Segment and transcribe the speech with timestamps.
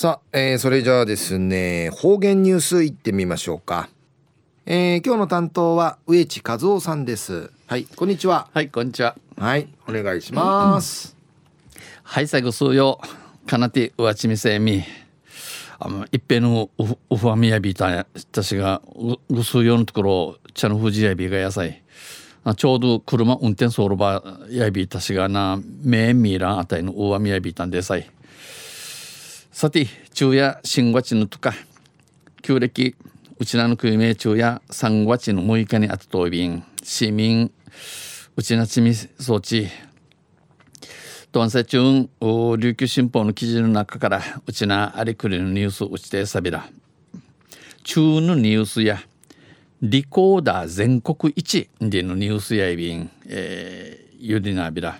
[0.00, 3.90] さあ、えー、それじゃあですね方言ニュースいってみましょうか、
[4.64, 7.50] えー、今日の担当は植地和夫さんです。
[7.66, 8.48] はいこんにちは。
[8.54, 9.14] はいこんにちは。
[9.36, 11.14] はいお願いします、
[12.02, 12.98] はい最後数曜
[13.46, 14.82] かなてうわちみせみ。
[15.78, 16.70] あの一平の
[17.10, 18.80] うふわみやびた私が
[19.28, 21.82] ぐ数曜のところ茶の富士やびが野菜。
[22.56, 28.10] ちょうど車運転ソールバーやびたしがなめんみらんあたりのうわみやびたんでさい
[29.60, 29.84] さて
[30.14, 31.52] 昼夜新月のとか
[32.40, 32.96] 旧暦
[33.38, 37.52] うちなの国名中や3月の6日にあたといびん市民
[38.36, 39.68] うちなちみ装置
[41.30, 42.08] とんせ中
[42.56, 46.66] 琉球新報の記事の中からうちなありくりのニュースうちてさびら。
[47.82, 48.98] 中のニュースや
[49.82, 54.98] リコーダー全国一でのニュースやいびん、えー、ゆりなびら。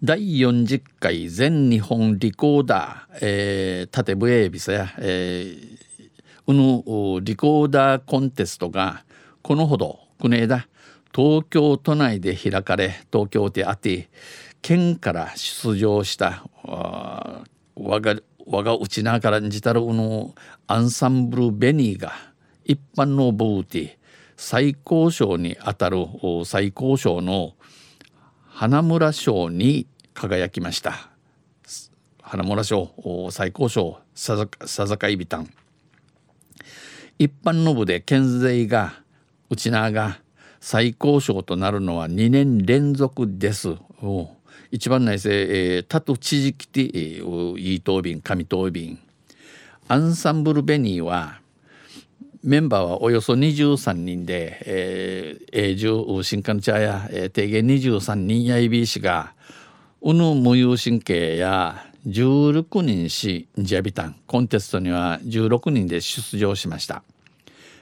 [0.00, 9.02] 第40回全日本リコーダー、えー、縦笛エビサや、えー、リコーダーコンテストが
[9.42, 10.68] このほどくねえだ
[11.12, 14.08] 東京都内で開かれ東京であって
[14.62, 18.14] 県から出場した我が
[18.46, 20.32] 我がうちなからんじたるうの
[20.68, 22.12] アンサンブルベニーが
[22.64, 23.90] 一般のブーティ
[24.36, 26.06] 最高賞にあたる
[26.44, 27.54] 最高賞の
[28.60, 31.10] 花村賞に輝きました。
[32.20, 32.90] 花村賞
[33.30, 35.48] 最高賞さざかいびたん。
[37.20, 38.94] 一般の部で県勢が
[39.48, 40.18] うちなが
[40.58, 43.76] 最高賞となるのは2年連続です。
[44.72, 48.98] 一番内政、えー、タト知事きて、えー、いい答弁上答弁
[49.86, 51.40] アンサンブルベニーは
[52.44, 59.34] メンバーはおよそ23人で、えー、永住新幹茶や、えー、定芸23人やいびいしが
[60.00, 67.02] うぬ無有神経や16人しジャビタンコンテストには16人で出場しました。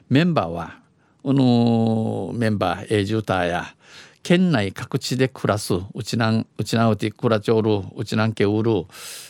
[0.09, 0.79] メンバーは
[1.23, 3.75] うぬメンバー永住ターや
[4.23, 8.87] 県内各地で暮らすうちなんうちなうてくらちょうるうちなんけうる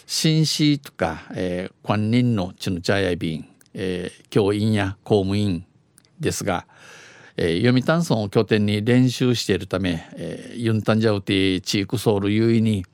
[0.06, 3.55] 紳士とか、えー、官人のちぬちゃやびん。
[3.78, 5.66] えー、教員や公務員
[6.18, 6.66] ですが、
[7.36, 12.86] えー、読谷村を拠点に練習しているため、えー、ユンタンジャウティチークソウル優位に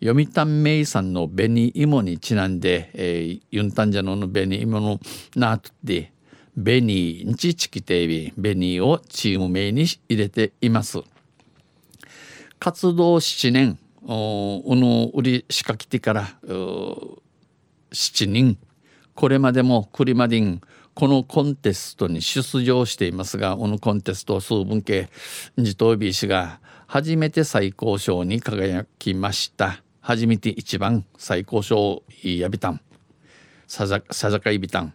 [0.00, 5.00] 読谷名産の紅芋にちなんで、えー、ユンタンジャノの紅芋の
[5.34, 6.12] ナートで
[6.54, 10.98] 紅にちチキテビ紅をチーム名に入れています。
[12.60, 18.58] 活動7年おの売り仕掛けてから7人
[19.14, 20.60] これまでもクリマディン
[20.94, 25.08] このコンテストに出場していますがこのコンテスト数分系
[25.58, 29.82] ジトービー氏が初めて最高賞に輝きました。
[30.00, 32.80] 初めて一番最高賞やびたん。
[33.66, 34.00] さざ
[34.40, 34.94] かいびたん。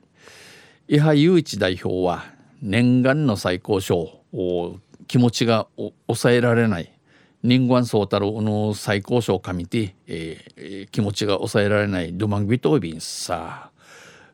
[0.87, 2.25] 伊波雄一代表は
[2.61, 5.67] 念願の最高賞を気持ちが
[6.07, 6.93] 抑えられない。
[7.41, 13.01] 人間そうたるの最高賞をかみて、えー、気持ちが抑えられないドマンビトービン。
[13.01, 13.68] さあ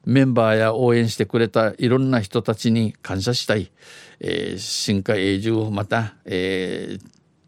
[0.05, 3.71] メンバーや応援してくれたいろんな人たちに感謝したい、
[4.19, 7.01] えー、新海永住また、えー、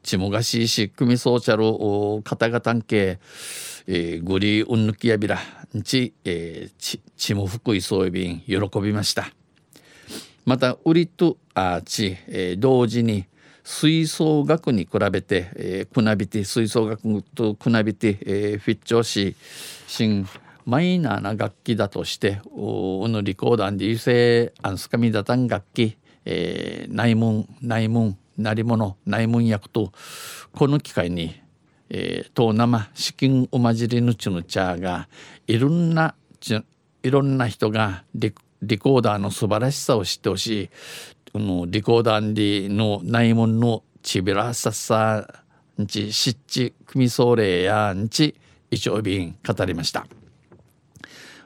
[0.04, 1.64] ちもがしいし組そうちゃる
[2.24, 3.20] 方々系、
[3.88, 5.40] えー、グリーウンヌキヤビラ
[5.78, 9.32] んち、えー、ちちも福井そういびん喜びました。
[10.46, 13.26] またウリとあち、えー、同時に
[13.66, 19.36] 吹奏楽に比べて、えー、くなびて吹奏楽とくなびて、えー、フィッチョし
[19.88, 20.26] 新
[20.68, 29.94] マイナーな楽器だとしておのリコーダンで優勢アンスカミダタン楽器、えー、内門内門なり物内門役と
[30.54, 31.42] この機会に、
[31.90, 35.08] えー、と生資金おまじりぬちぬちゃが
[35.48, 36.16] いろんな
[37.02, 40.70] いろんな人がリリコーダーの素晴らしさを知ってほしい
[41.32, 45.26] このリコーダーの内門のちびらささ
[45.82, 48.36] んちしっち組総例やんち
[48.70, 50.06] 一応便語りました。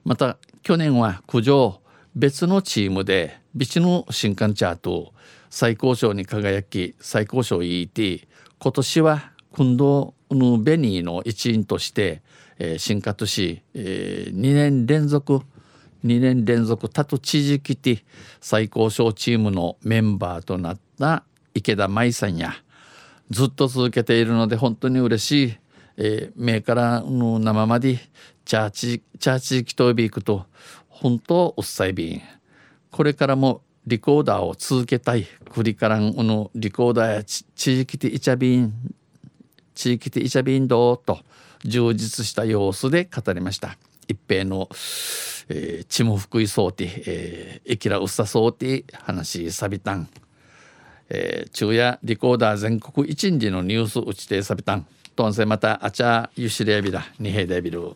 [0.04, 1.82] また去年は苦情
[2.16, 5.14] 別のチームでビチの新刊チャート
[5.50, 8.28] 最高賞に輝き最高賞 ET
[8.60, 12.22] 今年は今度のベニーの一員として、
[12.58, 15.42] えー、新化都市、えー、2年連続
[16.06, 18.04] 2年連続他と知事きて
[18.40, 21.24] 最高賞チームのメンバーとなった
[21.54, 22.54] 池田舞さんや
[23.30, 25.58] ずっと続けているので本当に嬉しい、
[25.98, 28.00] えー、目から生まで
[28.52, 30.46] チャーチチャーチキトビークと
[30.90, 32.22] 本当おっさいびん
[32.92, 35.26] これからもリコーダーを続けたい。
[35.50, 37.46] クリカランのリコーダーや地
[37.80, 38.74] 域でイチャビン
[39.74, 41.20] 地域でイチャビンどーと
[41.64, 43.78] 充実した様子で語りました。
[44.10, 44.68] 一平の
[45.48, 50.10] 「えー、チム福井総ティ、え、エキラウッサ総ティ話サビタン」
[51.08, 57.06] えー、昼夜リコーダー全国一日のニュース打ちてサビタン」とんせまたあちゃゆしれやびだ。
[57.18, 57.96] にへでびる。